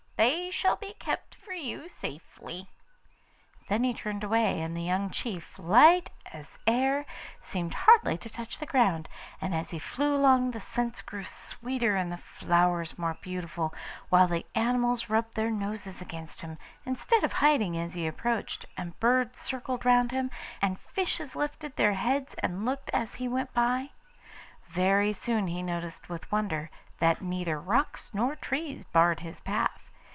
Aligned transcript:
They 0.17 0.51
shall 0.51 0.75
be 0.75 0.93
kept 0.93 1.33
for 1.33 1.51
you 1.53 1.89
safely.' 1.89 2.69
Then 3.69 3.83
he 3.83 3.91
turned 3.91 4.23
away, 4.23 4.61
and 4.61 4.77
the 4.77 4.83
young 4.83 5.09
chief, 5.09 5.57
light 5.57 6.11
as 6.31 6.59
air, 6.67 7.07
seemed 7.39 7.73
hardly 7.73 8.19
to 8.19 8.29
touch 8.29 8.59
the 8.59 8.67
ground; 8.67 9.09
and 9.41 9.55
as 9.55 9.71
he 9.71 9.79
flew 9.79 10.13
along 10.15 10.51
the 10.51 10.59
scents 10.59 11.01
grew 11.01 11.23
sweeter 11.23 11.95
and 11.95 12.11
the 12.11 12.17
flowers 12.17 12.99
more 12.99 13.17
beautiful, 13.19 13.73
while 14.09 14.27
the 14.27 14.45
animals 14.53 15.09
rubbed 15.09 15.33
their 15.33 15.49
noses 15.49 16.03
against 16.03 16.41
him, 16.41 16.59
instead 16.85 17.23
of 17.23 17.33
hiding 17.33 17.75
as 17.75 17.95
he 17.95 18.05
approached, 18.05 18.67
and 18.77 18.99
birds 18.99 19.39
circled 19.39 19.85
round 19.85 20.11
him, 20.11 20.29
and 20.61 20.79
fishes 20.79 21.35
lifted 21.35 21.71
up 21.71 21.75
their 21.77 21.93
heads 21.95 22.35
and 22.43 22.63
looked 22.63 22.91
as 22.93 23.15
he 23.15 23.27
went 23.27 23.51
by. 23.55 23.89
Very 24.67 25.13
soon 25.13 25.47
he 25.47 25.63
noticed 25.63 26.09
with 26.09 26.31
wonder, 26.31 26.69
that 26.99 27.23
neither 27.23 27.59
rocks 27.59 28.11
nor 28.13 28.35
trees 28.35 28.85
barred 28.85 29.21
his 29.21 29.41
path. 29.41 29.71